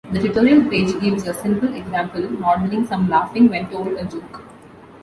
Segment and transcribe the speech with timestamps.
[0.11, 4.41] The tutorial page gives a simple example modeling some laughing when told a joke.